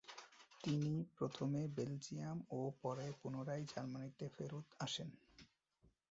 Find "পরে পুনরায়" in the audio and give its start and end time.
2.81-3.65